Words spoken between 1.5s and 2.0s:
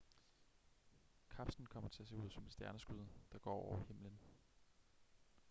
kommer